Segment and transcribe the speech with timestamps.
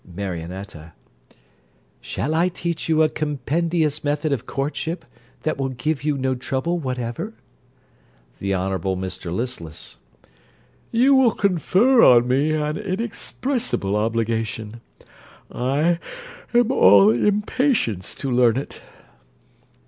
[0.03, 0.93] MARIONETTA
[2.01, 5.05] Shall I teach you a compendious method of courtship,
[5.43, 7.35] that will give you no trouble whatever?
[8.39, 9.97] THE HONOURABLE MR LISTLESS
[10.91, 14.81] You will confer on me an inexpressible obligation.
[15.51, 15.99] I
[16.51, 18.81] am all impatience to learn it.